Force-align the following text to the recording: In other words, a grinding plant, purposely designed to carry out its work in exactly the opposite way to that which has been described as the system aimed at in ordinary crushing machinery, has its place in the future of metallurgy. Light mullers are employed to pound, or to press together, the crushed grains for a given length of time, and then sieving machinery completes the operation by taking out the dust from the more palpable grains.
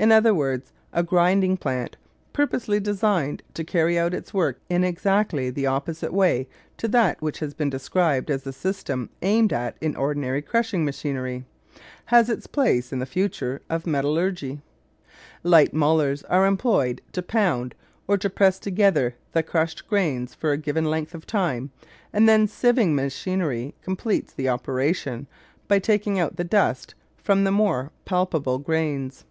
In 0.00 0.12
other 0.12 0.32
words, 0.32 0.72
a 0.92 1.02
grinding 1.02 1.56
plant, 1.56 1.96
purposely 2.32 2.78
designed 2.78 3.42
to 3.54 3.64
carry 3.64 3.98
out 3.98 4.14
its 4.14 4.32
work 4.32 4.60
in 4.68 4.84
exactly 4.84 5.50
the 5.50 5.66
opposite 5.66 6.12
way 6.12 6.46
to 6.76 6.86
that 6.86 7.20
which 7.20 7.40
has 7.40 7.52
been 7.52 7.68
described 7.68 8.30
as 8.30 8.44
the 8.44 8.52
system 8.52 9.10
aimed 9.22 9.52
at 9.52 9.76
in 9.80 9.96
ordinary 9.96 10.40
crushing 10.40 10.84
machinery, 10.84 11.44
has 12.04 12.30
its 12.30 12.46
place 12.46 12.92
in 12.92 13.00
the 13.00 13.06
future 13.06 13.60
of 13.68 13.88
metallurgy. 13.88 14.60
Light 15.42 15.74
mullers 15.74 16.22
are 16.30 16.46
employed 16.46 17.00
to 17.10 17.20
pound, 17.20 17.74
or 18.06 18.16
to 18.18 18.30
press 18.30 18.60
together, 18.60 19.16
the 19.32 19.42
crushed 19.42 19.88
grains 19.88 20.32
for 20.32 20.52
a 20.52 20.56
given 20.56 20.84
length 20.84 21.12
of 21.12 21.26
time, 21.26 21.72
and 22.12 22.28
then 22.28 22.46
sieving 22.46 22.94
machinery 22.94 23.74
completes 23.82 24.32
the 24.32 24.48
operation 24.48 25.26
by 25.66 25.80
taking 25.80 26.20
out 26.20 26.36
the 26.36 26.44
dust 26.44 26.94
from 27.20 27.42
the 27.42 27.50
more 27.50 27.90
palpable 28.04 28.60
grains. 28.60 29.24